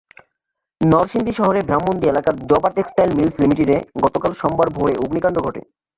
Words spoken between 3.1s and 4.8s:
mills লিমিটেডে গতকাল সোমবার